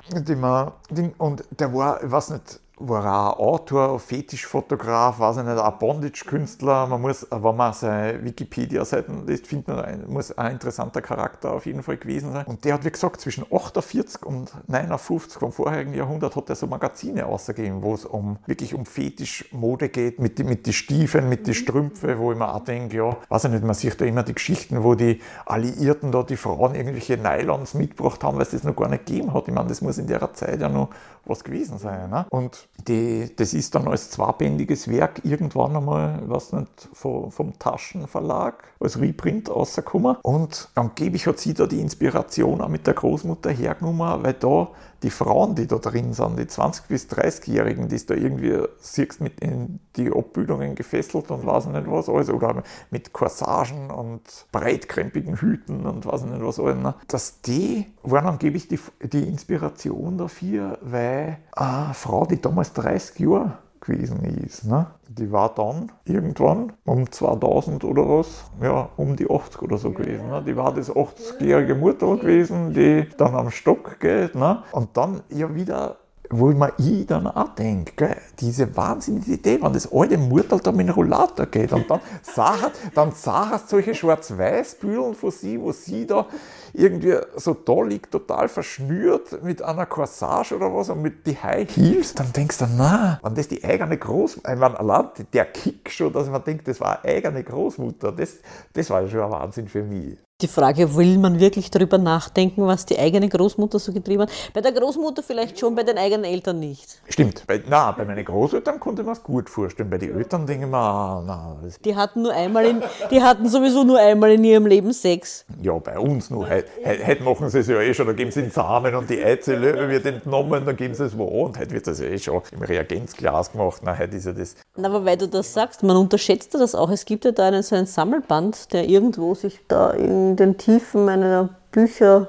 Und 1.18 1.44
der 1.60 1.74
war, 1.74 2.04
ich 2.04 2.12
weiß 2.12 2.30
nicht, 2.32 2.60
war 2.80 3.04
ein 3.04 3.40
Autor, 3.40 4.00
Fetischfotograf, 4.00 5.20
weiß 5.20 5.38
ich 5.38 5.44
nicht, 5.44 5.58
ein 5.58 5.80
Bondage-Künstler. 5.80 6.88
Man 6.88 7.02
muss, 7.02 7.26
wenn 7.30 7.56
man 7.56 7.74
seine 7.74 8.24
Wikipedia-Seiten 8.24 9.26
liest, 9.26 9.48
findet 9.48 9.76
man, 9.76 10.08
muss 10.08 10.38
ein 10.38 10.54
interessanter 10.54 11.02
Charakter 11.02 11.54
auf 11.54 11.66
jeden 11.66 11.82
Fall 11.82 11.98
gewesen 11.98 12.34
sein. 12.34 12.46
Und 12.46 12.66
der 12.66 12.76
hat, 12.76 12.86
wie 12.86 12.92
gesagt, 12.92 13.20
zwischen 13.22 13.46
48 13.52 14.24
und 14.24 14.52
59 14.68 15.40
vom 15.40 15.52
vorherigen 15.52 15.94
Jahrhundert 15.94 16.36
hat 16.36 16.50
er 16.50 16.56
so 16.56 16.68
Magazine 16.68 17.26
ausgegeben, 17.26 17.82
wo 17.82 17.96
es 17.96 18.06
um, 18.06 18.38
wirklich 18.46 18.76
um 18.76 18.86
Fetischmode 18.86 19.90
geht, 19.90 20.20
mit, 20.20 20.38
mit 20.40 20.68
den 20.68 20.74
Stiefeln, 20.74 21.30
mit 21.30 21.48
den 21.48 21.56
Strümpfen, 21.56 22.20
wo 22.20 22.32
ich 22.32 22.38
mir 22.38 22.54
auch 22.54 22.64
denke, 22.64 22.98
ja, 22.98 23.18
weiß 23.30 23.46
ich 23.46 23.52
nicht, 23.52 23.64
man 23.64 23.74
sieht 23.74 24.00
da 24.00 24.06
immer 24.06 24.24
die 24.24 24.36
Geschichten, 24.36 24.84
wo 24.84 24.94
die 24.94 25.20
Alliierten 25.46 26.12
da 26.12 26.22
die 26.22 26.38
Frauen 26.38 26.76
irgendwelche 26.76 27.18
Nylons 27.18 27.74
mitgebracht 27.74 28.24
haben, 28.24 28.38
weil 28.38 28.44
es 28.44 28.52
das 28.52 28.64
noch 28.64 28.76
gar 28.76 28.88
nicht 28.88 29.08
gegeben 29.08 29.34
hat. 29.34 29.48
Ich 29.48 29.54
meine, 29.54 29.68
das 29.68 29.82
muss 29.82 29.98
in 29.98 30.08
der 30.08 30.34
Zeit 30.34 30.62
ja 30.62 30.70
noch 30.70 30.90
was 31.26 31.44
gewesen 31.44 31.78
sein. 31.78 32.10
Ne? 32.10 32.26
Und 32.30 32.67
die, 32.88 33.30
das 33.36 33.54
ist 33.54 33.76
dann 33.76 33.88
als 33.88 34.12
zweibändiges 34.12 34.88
Werk 34.88 35.22
irgendwann 35.24 35.76
einmal, 35.76 36.22
ich 36.22 36.54
nicht, 36.54 36.90
vom, 36.94 37.32
vom 37.32 37.58
Taschenverlag 37.60 38.64
als 38.80 39.00
Reprint 39.00 39.50
rausgekommen. 39.50 40.18
Und 40.22 40.70
angeblich 40.76 41.28
hat 41.28 41.40
sie 41.40 41.54
da 41.54 41.66
die 41.66 41.82
Inspiration 41.82 42.62
auch 42.62 42.70
mit 42.70 42.88
der 42.88 42.94
Großmutter 42.94 43.52
hergenommen, 43.52 44.24
weil 44.24 44.34
da 44.34 44.70
die 45.04 45.10
Frauen, 45.10 45.56
die 45.56 45.68
da 45.68 45.78
drin 45.78 46.14
sind, 46.14 46.40
die 46.40 46.46
20- 46.46 46.88
bis 46.88 47.08
30-Jährigen, 47.08 47.88
die 47.88 48.06
da 48.06 48.14
irgendwie 48.14 48.64
siehst 48.80 49.22
mit 49.22 49.40
in 49.40 49.80
die 49.96 50.12
Abbildungen 50.12 50.76
gefesselt 50.76 51.30
und 51.32 51.46
weiß 51.46 51.68
nicht 51.68 51.90
was 51.90 52.10
alles, 52.10 52.30
oder 52.30 52.64
mit 52.90 53.14
Corsagen 53.14 53.92
und 53.92 54.22
breitkrempigen 54.52 55.36
Hüten 55.36 55.86
und 55.86 56.06
weiß 56.06 56.24
nicht 56.24 56.44
was 56.44 56.60
alles, 56.60 56.78
ne? 56.78 56.96
dass 57.08 57.42
die 57.42 57.88
waren 58.04 58.28
angeblich 58.28 58.68
die, 58.68 58.80
die 59.02 59.28
Inspiration 59.28 60.18
dafür, 60.18 60.78
weil 60.82 61.38
eine 61.52 61.94
Frau, 61.94 62.26
die 62.26 62.42
damals 62.42 62.74
30 62.74 63.20
Jahre 63.20 63.58
gewesen 63.82 64.24
ist. 64.44 64.66
Ne? 64.66 64.88
Die 65.08 65.32
war 65.32 65.54
dann 65.54 65.92
irgendwann 66.06 66.74
um 66.86 67.12
2000 67.12 67.84
oder 67.84 68.08
was, 68.08 68.46
ja, 68.62 68.90
um 68.98 69.16
die 69.16 69.30
80 69.30 69.62
oder 69.62 69.78
so 69.78 69.92
gewesen. 69.92 70.30
Ne? 70.30 70.44
Die 70.46 70.56
war 70.56 70.74
das 70.74 70.92
80-jährige 70.92 71.76
Mutter 71.76 72.18
gewesen, 72.18 72.74
die 72.74 73.08
dann 73.18 73.36
am 73.36 73.52
Stock 73.52 74.00
geht. 74.00 74.36
Ne? 74.36 74.64
Und 74.72 74.96
dann 74.98 75.22
ja 75.30 75.54
wieder 75.54 75.98
wo 76.30 76.52
ich 76.52 76.58
mir 76.58 76.74
ich 76.78 77.06
dann 77.06 77.28
auch 77.28 77.56
denke, 77.56 78.18
diese 78.40 78.76
wahnsinnige 78.76 79.34
Idee, 79.34 79.60
wenn 79.62 79.74
das 79.74 79.92
alte 79.92 80.18
Murtal 80.18 80.60
da 80.60 80.72
mit 80.72 80.88
dem 80.88 80.94
Rollator 80.94 81.46
geht 81.46 81.72
und 81.72 81.90
dann 81.90 82.02
sah, 82.22 82.72
dann 82.94 83.12
sah 83.12 83.60
solche 83.66 83.96
Schwarz-Weiß-Bühlen 83.96 85.16
von 85.16 85.32
sie, 85.32 85.60
wo 85.60 85.72
sie 85.72 86.06
da 86.06 86.26
irgendwie 86.74 87.16
so 87.36 87.54
da 87.54 87.82
liegt, 87.84 88.12
total 88.12 88.48
verschnürt 88.50 89.44
mit 89.44 89.62
einer 89.62 89.86
Corsage 89.86 90.56
oder 90.56 90.74
was 90.74 90.90
und 90.90 91.02
mit 91.02 91.26
die 91.26 91.38
High 91.38 91.70
Heels, 91.76 92.14
dann 92.14 92.34
denkst 92.34 92.58
du, 92.58 92.66
na, 92.78 93.20
wenn 93.24 93.36
das 93.36 93.48
die 93.48 93.64
eigene 93.64 93.98
Großmutter, 93.98 94.54
ich 94.54 94.62
allein 94.62 95.06
der 95.34 95.46
Kick 95.46 95.90
schon, 95.90 96.14
dass 96.14 96.30
man 96.30 96.44
denkt, 96.44 96.68
das 96.68 96.80
war 96.80 97.04
eine 97.04 97.16
eigene 97.16 97.44
Großmutter, 97.44 98.12
das, 98.12 98.36
das 98.74 98.90
war 98.90 99.08
schon 99.08 99.22
ein 99.22 99.32
Wahnsinn 99.32 99.68
für 99.68 99.84
mich. 99.84 100.18
Die 100.40 100.48
Frage, 100.48 100.96
will 100.96 101.18
man 101.18 101.40
wirklich 101.40 101.72
darüber 101.72 101.98
nachdenken, 101.98 102.68
was 102.68 102.86
die 102.86 103.00
eigene 103.00 103.28
Großmutter 103.28 103.80
so 103.80 103.92
getrieben 103.92 104.22
hat? 104.22 104.30
Bei 104.54 104.62
der 104.62 104.72
Großmutter 104.72 105.24
vielleicht 105.24 105.60
schon, 105.60 105.74
bei 105.74 105.82
den 105.82 105.98
eigenen 105.98 106.26
Eltern 106.26 106.60
nicht. 106.60 107.02
Stimmt. 107.10 107.48
Bei, 107.48 107.60
na, 107.68 107.92
bei 107.92 108.06
meinen 108.06 108.24
Großeltern 108.24 108.80
konnte 108.80 109.02
man 109.02 109.14
es 109.14 109.24
gut 109.24 109.50
vorstellen. 109.50 109.90
Bei 109.90 109.98
den 109.98 110.16
Eltern 110.16 110.46
denke 110.46 110.66
ich 110.66 110.70
mir, 110.70 110.78
ah, 110.78 111.24
na. 111.26 111.58
Die 111.84 111.96
hatten, 111.96 112.22
nur 112.22 112.34
einmal 112.34 112.68
in, 112.68 112.84
die 113.10 113.20
hatten 113.20 113.50
sowieso 113.50 113.84
nur 113.84 113.98
einmal 113.98 114.30
in 114.30 114.44
ihrem 114.44 114.68
Leben 114.68 114.94
Sex. 114.94 115.44
Ja, 115.60 115.74
bei 115.80 115.98
uns 115.98 116.30
nur. 116.30 116.48
Heute, 116.48 116.68
heute 116.86 117.24
machen 117.24 117.50
sie 117.50 117.58
es 117.58 117.68
ja 117.68 117.82
eh 117.82 117.96
schon. 117.96 118.06
Da 118.06 118.14
geben 118.14 118.30
sie 118.30 118.44
den 118.44 118.52
Samen 118.52 118.94
und 118.94 119.10
die 119.10 119.20
Eizelle 119.24 119.90
wird 119.90 120.06
entnommen, 120.06 120.64
dann 120.68 120.78
geben 120.78 120.94
sie 120.94 121.06
es 121.06 121.18
wo. 121.18 121.24
Und 121.24 121.58
heute 121.58 121.72
wird 121.72 121.88
das 121.88 122.00
ja 122.00 122.06
eh 122.06 122.20
schon 122.20 122.44
im 122.52 122.62
Reagenzglas 122.62 123.54
gemacht. 123.54 123.82
Na, 123.84 123.98
heute 123.98 124.16
ist 124.16 124.28
ja 124.28 124.34
das. 124.34 124.54
Na, 124.76 124.88
aber 124.88 125.04
weil 125.04 125.18
du 125.18 125.28
das 125.28 125.52
sagst, 125.52 125.82
man 125.82 125.98
unterschätzt 125.98 126.54
das 126.54 126.76
auch. 126.76 126.92
Es 126.92 127.06
gibt 127.06 127.26
ja 127.26 127.32
da 127.32 127.48
einen, 127.48 127.64
so 127.64 127.76
einen 127.76 127.88
Sammelband, 127.88 128.72
der 128.72 128.88
irgendwo 128.88 129.34
sich 129.34 129.62
da 129.68 129.90
in 129.90 130.27
den 130.36 130.58
Tiefen 130.58 131.06
meiner 131.06 131.50
Bücher 131.72 132.28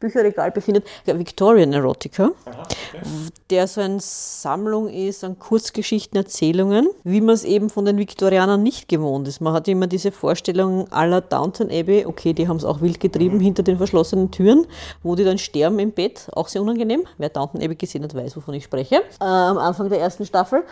Bücherregal 0.00 0.52
befindet, 0.52 0.86
der 1.06 1.18
Victorian 1.18 1.72
Erotica, 1.72 2.30
okay. 2.46 3.00
der 3.50 3.66
so 3.66 3.80
eine 3.80 3.98
Sammlung 3.98 4.88
ist 4.88 5.24
an 5.24 5.40
Kurzgeschichten, 5.40 6.16
Erzählungen, 6.16 6.88
wie 7.02 7.20
man 7.20 7.34
es 7.34 7.42
eben 7.42 7.68
von 7.68 7.84
den 7.84 7.98
Viktorianern 7.98 8.62
nicht 8.62 8.88
gewohnt 8.88 9.26
ist. 9.26 9.40
Man 9.40 9.52
hat 9.52 9.66
immer 9.66 9.88
diese 9.88 10.12
Vorstellung 10.12 10.86
aller 10.92 11.20
Downton 11.20 11.68
Abbey, 11.70 12.06
okay, 12.06 12.32
die 12.32 12.46
haben 12.46 12.58
es 12.58 12.64
auch 12.64 12.80
wild 12.80 13.00
getrieben 13.00 13.38
mhm. 13.38 13.42
hinter 13.42 13.64
den 13.64 13.76
verschlossenen 13.76 14.30
Türen, 14.30 14.68
wo 15.02 15.16
die 15.16 15.24
dann 15.24 15.38
sterben 15.38 15.80
im 15.80 15.90
Bett, 15.90 16.28
auch 16.32 16.46
sehr 16.46 16.62
unangenehm. 16.62 17.02
Wer 17.16 17.30
Downton 17.30 17.60
Abbey 17.60 17.74
gesehen 17.74 18.04
hat, 18.04 18.14
weiß, 18.14 18.36
wovon 18.36 18.54
ich 18.54 18.64
spreche, 18.64 18.96
äh, 19.20 19.24
am 19.24 19.58
Anfang 19.58 19.88
der 19.88 19.98
ersten 19.98 20.24
Staffel. 20.24 20.62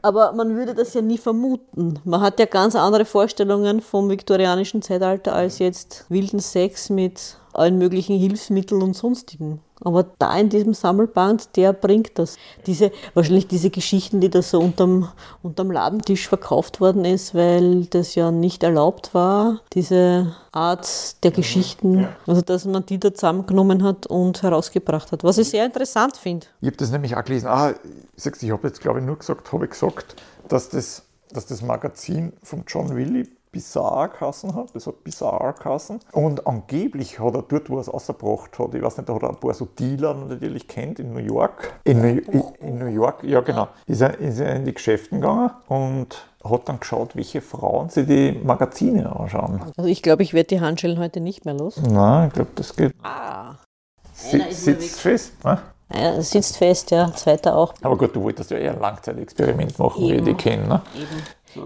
Aber 0.00 0.32
man 0.32 0.54
würde 0.54 0.74
das 0.74 0.94
ja 0.94 1.02
nie 1.02 1.18
vermuten. 1.18 1.98
Man 2.04 2.20
hat 2.20 2.38
ja 2.38 2.46
ganz 2.46 2.76
andere 2.76 3.04
Vorstellungen 3.04 3.80
vom 3.80 4.08
viktorianischen 4.08 4.80
Zeitalter 4.80 5.34
als 5.34 5.58
jetzt 5.58 6.04
wilden 6.08 6.38
Sex 6.38 6.88
mit 6.88 7.36
allen 7.58 7.78
möglichen 7.78 8.18
Hilfsmitteln 8.18 8.82
und 8.82 8.94
sonstigen. 8.94 9.60
Aber 9.80 10.06
da 10.18 10.38
in 10.38 10.48
diesem 10.48 10.72
Sammelband, 10.72 11.56
der 11.56 11.72
bringt 11.74 12.18
das. 12.18 12.38
Diese, 12.66 12.92
wahrscheinlich 13.12 13.46
diese 13.46 13.68
Geschichten, 13.68 14.20
die 14.20 14.30
da 14.30 14.40
so 14.40 14.58
unterm, 14.58 15.08
unterm 15.42 15.70
Ladentisch 15.70 16.28
verkauft 16.28 16.80
worden 16.80 17.04
ist, 17.04 17.34
weil 17.34 17.84
das 17.86 18.14
ja 18.14 18.30
nicht 18.30 18.62
erlaubt 18.62 19.12
war, 19.12 19.60
diese 19.74 20.34
Art 20.52 21.22
der 21.24 21.30
Geschichten, 21.30 22.00
ja. 22.00 22.16
also 22.26 22.40
dass 22.40 22.64
man 22.64 22.86
die 22.86 22.98
da 22.98 23.12
zusammengenommen 23.12 23.82
hat 23.82 24.06
und 24.06 24.42
herausgebracht 24.42 25.12
hat, 25.12 25.24
was 25.24 25.36
ich 25.36 25.50
sehr 25.50 25.66
interessant 25.66 26.16
finde. 26.16 26.46
Ich 26.62 26.68
habe 26.68 26.76
das 26.78 26.90
nämlich 26.90 27.14
auch 27.14 27.24
gelesen. 27.24 27.48
Ah, 27.48 27.74
ich 28.16 28.50
habe 28.50 28.68
jetzt 28.68 28.80
glaube 28.80 29.00
ich 29.00 29.04
nur 29.04 29.18
gesagt, 29.18 29.52
habe 29.52 29.66
ich 29.66 29.72
gesagt, 29.72 30.16
dass 30.48 30.70
das, 30.70 31.02
dass 31.30 31.44
das 31.44 31.60
Magazin 31.60 32.32
von 32.42 32.64
John 32.66 32.96
Willy 32.96 33.28
Bizarre 33.56 34.10
Kassen 34.10 34.54
hat, 34.54 34.74
das 34.74 34.86
hat 34.86 35.02
Bizarre 35.02 35.54
Kassen. 35.54 36.00
Und 36.12 36.46
angeblich 36.46 37.18
hat 37.18 37.34
er 37.34 37.40
dort, 37.40 37.70
wo 37.70 37.76
er 37.76 37.80
es 37.80 37.90
rausgebracht 37.90 38.58
hat, 38.58 38.74
ich 38.74 38.82
weiß 38.82 38.98
nicht, 38.98 39.08
da 39.08 39.14
hat 39.14 39.22
er 39.22 39.30
ein 39.30 39.36
paar 39.36 39.54
so 39.54 39.64
Dealer 39.64 40.12
natürlich 40.12 40.68
kennt 40.68 40.98
in 40.98 41.14
New 41.14 41.20
York. 41.20 41.72
In, 41.84 42.02
New, 42.02 42.20
in 42.60 42.78
New 42.78 42.84
York, 42.84 43.24
ja 43.24 43.40
genau, 43.40 43.68
ist 43.86 44.02
er, 44.02 44.18
ist 44.18 44.40
er 44.40 44.56
in 44.56 44.66
die 44.66 44.74
Geschäfte 44.74 45.14
gegangen 45.14 45.52
und 45.68 46.28
hat 46.44 46.68
dann 46.68 46.80
geschaut, 46.80 47.16
welche 47.16 47.40
Frauen 47.40 47.88
sich 47.88 48.06
die 48.06 48.38
Magazine 48.44 49.10
anschauen. 49.10 49.62
Also 49.74 49.88
ich 49.88 50.02
glaube, 50.02 50.22
ich 50.22 50.34
werde 50.34 50.48
die 50.48 50.60
Handschellen 50.60 50.98
heute 50.98 51.20
nicht 51.20 51.46
mehr 51.46 51.54
los. 51.54 51.80
Nein, 51.80 52.28
ich 52.28 52.34
glaube, 52.34 52.50
das 52.56 52.76
geht. 52.76 52.94
Ah. 53.02 53.54
Si 54.12 54.38
sitzt 54.50 55.00
fest, 55.00 55.42
ne? 55.44 55.60
Es 55.88 56.30
sitzt 56.30 56.56
fest, 56.56 56.90
ja. 56.90 57.12
Zweiter 57.14 57.56
auch. 57.56 57.72
Aber 57.82 57.96
gut, 57.96 58.14
du 58.14 58.22
wolltest 58.22 58.50
ja 58.50 58.58
eher 58.58 58.72
ein 58.72 58.80
Langzeitexperiment 58.80 59.78
machen, 59.78 60.02
wie 60.02 60.12
ich 60.12 60.16
Eben. 60.16 60.24
die 60.26 60.34
kenne. 60.34 60.66
Ne? 60.66 60.82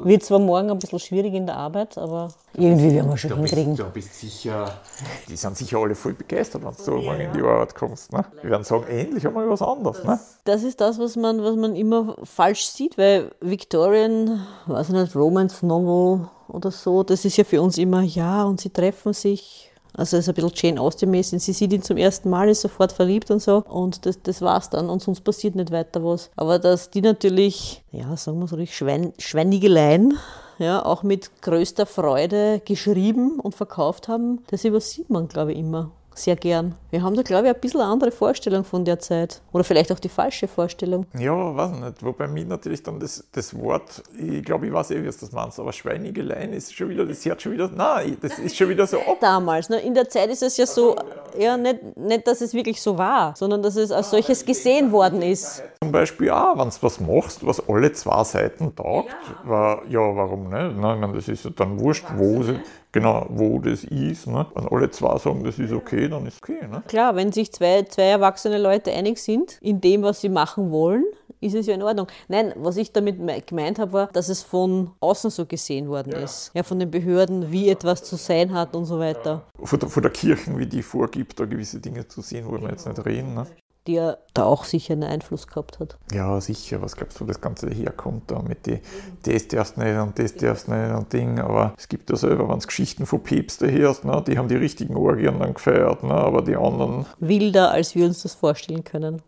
Wird 0.05 0.23
zwar 0.23 0.39
morgen 0.39 0.71
ein 0.71 0.79
bisschen 0.79 0.99
schwierig 0.99 1.35
in 1.35 1.47
der 1.47 1.57
Arbeit, 1.57 1.99
aber 1.99 2.29
irgendwie 2.55 2.93
werden 2.95 3.11
wir 3.11 3.17
schon 3.17 3.35
hinkriegen. 3.37 3.77
du 3.77 3.85
bist 3.85 4.19
sicher, 4.19 4.81
die 5.29 5.37
sind 5.37 5.57
sicher 5.57 5.79
alle 5.79 5.95
voll 5.95 6.15
begeistert, 6.15 6.63
wenn 6.63 6.71
du 6.71 6.83
so 6.83 6.97
morgen 6.97 7.21
in 7.21 7.33
die 7.33 7.43
Arbeit 7.43 7.75
kommst. 7.75 8.13
Ne? 8.13 8.25
Die 8.43 8.49
werden 8.49 8.65
sagen, 8.65 8.85
endlich 8.89 9.25
haben 9.25 9.35
wir 9.35 9.49
was 9.49 9.63
anderes. 9.63 10.03
Ne? 10.05 10.19
Das 10.45 10.63
ist 10.63 10.81
das, 10.81 10.99
was 10.99 11.17
man, 11.17 11.43
was 11.43 11.57
man 11.57 11.77
immer 11.77 12.17
falsch 12.25 12.67
sieht, 12.67 12.99
weil 12.99 13.31
Victorian, 13.41 14.47
weiß 14.67 14.89
ich 14.89 14.95
nicht, 14.95 15.17
Romance 15.17 15.65
Novel 15.65 16.29
oder 16.49 16.71
so, 16.71 17.03
das 17.03 17.25
ist 17.25 17.37
ja 17.37 17.45
für 17.45 17.63
uns 17.63 17.79
immer, 17.79 18.03
ja, 18.03 18.45
und 18.45 18.61
sie 18.61 18.71
treffen 18.71 19.13
sich. 19.13 19.70
Also 19.95 20.17
es 20.17 20.25
ist 20.25 20.29
ein 20.29 20.35
bisschen 20.35 20.53
Jane 20.55 20.81
Austen-mäßig. 20.81 21.43
Sie 21.43 21.53
sieht 21.53 21.73
ihn 21.73 21.83
zum 21.83 21.97
ersten 21.97 22.31
Mal, 22.31 22.49
ist 22.49 22.63
sofort 22.63 22.93
verliebt 22.93 23.31
und 23.31 23.41
so. 23.41 23.65
Und 23.69 24.07
das, 24.07 24.23
das 24.23 24.43
war's 24.43 24.71
dann. 24.71 24.89
Und 24.89 25.03
sonst 25.03 25.23
passiert 25.23 25.55
nicht 25.55 25.71
weiter 25.71 26.05
was. 26.05 26.31
Aber 26.37 26.59
dass 26.59 26.91
die 26.91 27.03
natürlich, 27.03 27.83
ja, 27.93 28.17
sagen 28.17 28.39
wir 28.41 28.47
so 28.47 28.57
richtig, 28.57 28.77
Schwein, 28.77 29.13
Schweinigeleien, 29.19 30.19
ja, 30.59 30.85
auch 30.85 31.03
mit 31.03 31.43
größter 31.43 31.87
Freude 31.87 32.61
geschrieben 32.65 33.41
und 33.41 33.55
verkauft 33.55 34.09
haben, 34.09 34.43
das 34.49 34.65
übersieht 34.65 35.09
man, 35.09 35.27
glaube 35.27 35.53
ich, 35.53 35.59
immer 35.59 35.91
sehr 36.23 36.37
gern. 36.37 36.75
Wir 36.91 37.03
haben 37.03 37.15
da, 37.15 37.23
glaube 37.23 37.49
ich, 37.49 37.55
ein 37.55 37.61
bisschen 37.61 37.81
eine 37.81 37.91
andere 37.91 38.11
Vorstellung 38.11 38.65
von 38.65 38.85
der 38.85 38.99
Zeit. 38.99 39.41
Oder 39.53 39.65
vielleicht 39.65 39.93
auch 39.93 39.99
die 39.99 40.09
falsche 40.09 40.49
Vorstellung. 40.49 41.07
Ja, 41.19 41.57
weiß 41.57 41.73
nicht. 41.73 42.05
Wobei 42.05 42.27
mir 42.27 42.45
natürlich 42.45 42.83
dann 42.83 43.01
das, 43.01 43.25
das 43.33 43.57
Wort, 43.59 44.03
ich 44.19 44.45
glaube, 44.45 44.67
ich 44.67 44.73
weiß 44.73 44.91
eh, 44.93 45.03
wie 45.03 45.07
es 45.07 45.19
das 45.19 45.33
meinst, 45.33 45.59
aber 45.61 45.73
Schweinigeleien 45.73 46.53
ist 46.53 46.75
schon 46.75 46.89
wieder, 46.89 47.07
das 47.07 47.25
hört 47.25 47.43
schon 47.43 47.53
wieder, 47.53 47.71
nein, 47.75 48.17
das 48.21 48.39
ist 48.39 48.57
schon 48.57 48.69
wieder 48.69 48.87
so 48.87 48.99
ab. 48.99 49.19
Damals, 49.21 49.69
ne? 49.69 49.81
in 49.81 49.95
der 49.95 50.09
Zeit 50.09 50.31
ist 50.31 50.43
es 50.43 50.57
ja 50.57 50.67
so, 50.67 50.97
ja, 51.39 51.57
nicht, 51.57 51.97
nicht, 51.97 52.27
dass 52.27 52.41
es 52.41 52.55
wirklich 52.55 52.81
so 52.81 52.99
war, 52.99 53.35
sondern 53.37 53.63
dass 53.63 53.77
es 53.77 53.93
als 53.93 54.11
solches 54.11 54.45
gesehen 54.45 54.93
worden 54.93 55.23
ist. 55.23 55.63
Zum 55.83 55.93
Beispiel 55.93 56.31
auch, 56.31 56.59
wenn 56.59 56.69
du 56.69 56.77
was 56.81 57.01
machst, 57.01 57.47
was 57.47 57.69
alle 57.69 57.93
zwei 57.93 58.25
Seiten 58.25 58.75
taugt, 58.75 59.15
war, 59.45 59.83
ja, 59.89 60.01
warum 60.01 60.45
nicht? 60.45 60.77
Ne? 60.77 60.95
Ich 60.95 61.01
meine, 61.01 61.13
das 61.15 61.29
ist 61.29 61.45
ja 61.45 61.51
dann 61.51 61.79
wurscht, 61.81 62.05
wo, 62.17 62.43
sie, 62.43 62.61
genau, 62.93 63.27
wo 63.31 63.59
das 63.59 63.85
ist. 63.85 64.27
Ne? 64.27 64.47
Wenn 64.55 64.69
alle 64.69 64.91
zwei 64.91 65.19
sagen, 65.19 65.45
das 65.45 65.59
ist 65.59 65.73
okay, 65.73 66.09
dann 66.09 66.27
ist 66.27 66.39
okay. 66.43 66.67
Ne? 66.71 66.83
Klar, 66.89 67.17
wenn 67.17 67.33
sich 67.33 67.53
zwei, 67.53 67.83
zwei 67.85 68.05
erwachsene 68.05 68.59
Leute 68.59 68.93
einig 68.93 69.19
sind 69.19 69.59
in 69.61 69.81
dem, 69.81 70.03
was 70.03 70.21
sie 70.21 70.29
machen 70.29 70.71
wollen, 70.71 71.05
ist 71.43 71.55
es 71.55 71.67
ja 71.67 71.75
in 71.75 71.83
Ordnung. 71.83 72.07
Nein, 72.29 72.53
was 72.57 72.77
ich 72.77 72.93
damit 72.93 73.19
me- 73.19 73.41
gemeint 73.41 73.79
habe, 73.79 73.93
war, 73.95 74.07
dass 74.09 74.29
es 74.29 74.43
von 74.43 74.91
außen 75.01 75.31
so 75.31 75.47
gesehen 75.47 75.89
worden 75.89 76.13
ist. 76.13 76.51
Ja, 76.53 76.63
von 76.63 76.79
den 76.79 76.91
Behörden, 76.91 77.51
wie 77.51 77.71
etwas 77.71 78.03
zu 78.05 78.17
sein 78.17 78.53
hat 78.53 78.77
und 78.77 78.85
so 78.85 78.99
weiter. 78.99 79.47
Von 79.63 79.79
der, 79.79 79.89
von 79.89 80.03
der 80.03 80.13
Kirche, 80.13 80.59
wie 80.59 80.67
die 80.67 80.83
vorgibt, 80.83 81.41
da 81.41 81.47
gewisse 81.47 81.81
Dinge 81.81 82.07
zu 82.07 82.21
sehen, 82.21 82.47
wollen 82.47 82.63
wir 82.63 82.71
jetzt 82.71 82.87
nicht 82.87 83.07
reden. 83.07 83.35
Ne? 83.35 83.47
Die 83.87 83.95
ja 83.95 84.17
da 84.35 84.45
auch 84.45 84.65
sicher 84.65 84.93
einen 84.93 85.05
Einfluss 85.05 85.47
gehabt 85.47 85.81
hat. 85.81 85.97
Ja, 86.13 86.39
sicher, 86.41 86.83
was 86.83 86.97
glaubst 86.97 87.19
du, 87.19 87.25
wo 87.25 87.29
das 87.29 87.41
Ganze 87.41 87.71
herkommt 87.71 88.31
da 88.31 88.41
mit 88.43 88.67
die, 88.67 88.81
das 89.23 89.49
darfst 89.49 89.79
nicht 89.79 89.97
und 89.97 90.19
das 90.19 90.35
darfst 90.35 90.69
nicht 90.69 90.95
und 90.95 91.13
Ding, 91.13 91.39
aber 91.39 91.73
es 91.79 91.89
gibt 91.89 92.11
ja 92.11 92.17
selber, 92.17 92.49
wenn 92.49 92.59
es 92.59 92.67
Geschichten 92.67 93.07
von 93.07 93.23
Päpste 93.23 93.71
hörst, 93.73 94.05
ne, 94.05 94.23
die 94.27 94.37
haben 94.37 94.49
die 94.49 94.57
richtigen 94.57 94.97
Orgien 94.97 95.39
dann 95.39 95.55
gefeiert, 95.55 96.03
ne, 96.03 96.13
aber 96.13 96.43
die 96.43 96.57
anderen, 96.57 97.07
Wilder, 97.21 97.71
als 97.71 97.95
wir 97.95 98.05
uns 98.05 98.23
das 98.23 98.35
vorstellen 98.35 98.85
können. 98.85 99.23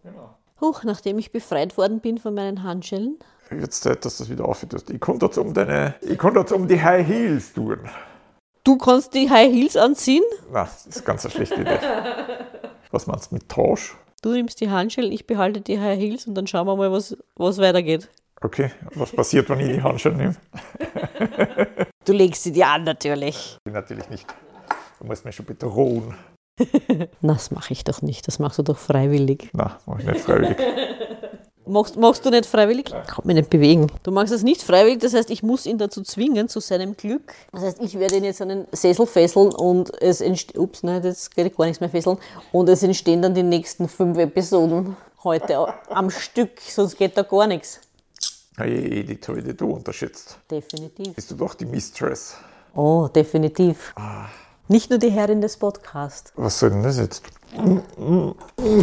Huch, 0.61 0.85
nachdem 0.85 1.19
ich 1.19 1.33
befreit 1.33 1.77
worden 1.79 2.01
bin 2.01 2.19
von 2.19 2.35
meinen 2.35 2.63
Handschellen, 2.63 3.19
jetzt 3.61 3.83
Zeit, 3.83 4.05
dass 4.05 4.19
du 4.19 4.25
das 4.25 4.31
wieder 4.31 4.47
aufhörst. 4.47 4.91
Ich 4.91 5.01
konnte 5.01 5.27
jetzt 5.27 5.39
um 5.39 5.53
deine, 5.55 5.95
ich 6.01 6.19
konnte 6.19 6.41
jetzt 6.41 6.53
um 6.53 6.69
die 6.69 6.83
High 6.83 7.07
Heels 7.07 7.53
tun. 7.53 7.79
Du 8.65 8.79
kannst 8.79 9.15
die 9.15 9.29
High 9.29 9.53
Heels 9.53 9.77
anziehen, 9.77 10.23
Na, 10.53 10.65
das 10.65 10.87
ist 10.87 11.05
ganz 11.05 11.25
eine 11.25 11.35
schlechte 11.35 11.61
Idee. 11.61 11.79
Was 12.91 13.07
meinst 13.07 13.31
du 13.31 13.37
mit 13.37 13.49
Tausch? 13.49 13.97
Du 14.23 14.31
nimmst 14.33 14.61
die 14.61 14.71
Handschellen, 14.71 15.13
ich 15.13 15.27
behalte 15.27 15.61
die 15.61 15.79
High 15.79 15.99
Heels 15.99 16.27
und 16.27 16.35
dann 16.35 16.47
schauen 16.47 16.67
wir 16.67 16.77
mal, 16.77 16.91
was, 16.91 17.17
was 17.37 17.59
weitergeht. 17.59 18.09
Okay, 18.41 18.71
was 18.95 19.13
passiert, 19.13 19.49
wenn 19.51 19.61
ich 19.61 19.77
die 19.77 19.83
Handschuhe 19.83 20.13
nehme? 20.13 20.37
Du 22.05 22.13
legst 22.13 22.43
sie 22.43 22.51
dir 22.51 22.67
an, 22.67 22.83
natürlich. 22.83 23.59
Natürlich 23.65 24.11
nicht. 24.11 24.27
Du 24.99 25.07
musst 25.07 25.25
mich 25.25 25.37
schon 25.37 25.47
bedrohen. 25.47 26.15
Na, 27.21 27.35
Das 27.35 27.53
mache 27.53 27.73
ich 27.73 27.85
doch 27.85 28.03
nicht, 28.03 28.27
das 28.27 28.41
machst 28.41 28.59
du 28.59 28.65
doch 28.65 28.77
freiwillig. 28.77 29.51
Na, 29.53 29.79
mach 29.87 30.01
ich 30.01 30.07
nicht 30.07 30.21
freiwillig. 30.21 30.57
Machst, 31.65 31.97
machst 31.97 32.25
du 32.27 32.31
nicht 32.31 32.47
freiwillig? 32.47 32.87
Kann 32.87 33.25
mich 33.25 33.37
nicht 33.37 33.51
bewegen. 33.51 33.87
Du 34.03 34.11
machst 34.11 34.33
es 34.33 34.43
nicht 34.43 34.63
freiwillig, 34.63 34.99
das 34.99 35.15
heißt, 35.15 35.31
ich 35.31 35.45
muss 35.45 35.65
ihn 35.65 35.79
dazu 35.79 36.03
zwingen, 36.03 36.49
zu 36.49 36.59
seinem 36.59 36.97
Glück. 36.97 37.33
Das 37.53 37.63
heißt, 37.63 37.81
ich 37.81 37.99
werde 37.99 38.17
ihn 38.17 38.25
jetzt 38.25 38.43
an 38.43 38.49
den 38.49 38.67
Sessel 38.73 39.07
fesseln 39.07 39.55
und 39.55 39.93
es 40.03 40.21
entsteht, 40.21 40.59
ups, 40.59 40.83
nein, 40.83 41.03
jetzt 41.05 41.35
geht 41.35 41.57
gar 41.57 41.67
nichts 41.67 41.81
mehr 41.81 41.91
fesseln. 41.91 42.19
Und 42.51 42.69
es 42.69 42.83
entstehen 42.83 43.23
dann 43.23 43.35
die 43.35 43.45
nächsten 43.45 43.89
fünf 43.89 44.19
Episoden 44.19 44.97
heute 45.23 45.73
am 45.89 46.11
Stück, 46.11 46.61
sonst 46.61 46.97
geht 46.97 47.17
da 47.17 47.23
gar 47.23 47.47
nichts. 47.47 47.81
Hey, 48.57 49.01
Edith, 49.01 49.29
habe 49.29 49.39
ich 49.39 49.45
dich 49.45 49.57
da 49.57 49.65
unterschätzt. 49.65 50.39
Definitiv. 50.51 51.15
Bist 51.15 51.31
du 51.31 51.37
doch 51.37 51.55
die 51.55 51.65
Mistress. 51.65 52.35
Oh, 52.75 53.09
definitiv. 53.09 53.95
Nicht 54.69 54.91
nur 54.91 54.99
die 54.99 55.11
Herrin 55.11 55.41
des 55.41 55.57
Podcasts. 55.57 56.33
Was 56.37 56.59
soll 56.59 56.71
denn 56.71 56.83
das 56.83 56.99
jetzt? 56.99 57.23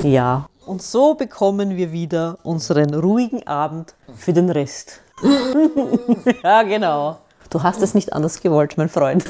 Ja. 0.04 0.50
Und 0.70 0.84
so 0.84 1.16
bekommen 1.16 1.78
wir 1.78 1.92
wieder 1.92 2.38
unseren 2.44 2.94
ruhigen 2.94 3.48
Abend 3.48 3.96
für 4.16 4.34
den 4.34 4.52
Rest. 4.52 5.02
ja, 6.44 6.62
genau. 6.62 7.18
Du 7.50 7.64
hast 7.64 7.82
es 7.82 7.96
nicht 7.96 8.14
anders 8.14 8.40
gewollt, 8.40 8.78
mein 8.78 8.88
Freund. 8.88 9.26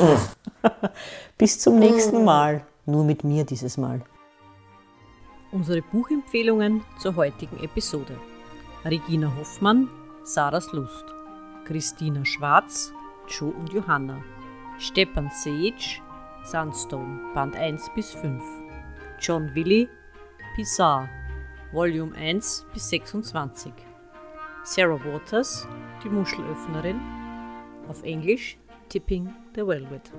Bis 1.37 1.57
zum 1.57 1.79
nächsten 1.79 2.25
Mal. 2.25 2.65
Nur 2.85 3.05
mit 3.05 3.23
mir 3.23 3.45
dieses 3.45 3.77
Mal. 3.77 4.01
Unsere 5.53 5.81
Buchempfehlungen 5.81 6.83
zur 7.01 7.15
heutigen 7.15 7.63
Episode. 7.63 8.17
Regina 8.83 9.31
Hoffmann, 9.39 9.87
Sarahs 10.25 10.69
Lust. 10.73 11.05
Christina 11.63 12.25
Schwarz, 12.25 12.91
Joe 13.29 13.53
und 13.53 13.71
Johanna. 13.71 14.21
Stepan 14.77 15.31
Sage, 15.41 16.01
Sandstone, 16.43 17.31
Band 17.33 17.55
1 17.55 17.91
bis 17.95 18.11
5. 18.11 18.43
John 19.21 19.49
Willy, 19.55 19.87
Pizarre, 20.57 21.07
Volume 21.71 22.15
1 22.15 22.65
bis 22.73 22.89
26. 22.89 23.71
Sarah 24.63 24.99
Waters, 25.05 25.67
die 26.03 26.09
Muschelöffnerin, 26.09 26.99
auf 27.87 28.01
Englisch 28.01 28.57
Tipping 28.89 29.31
the 29.53 29.61
Velvet. 29.61 30.11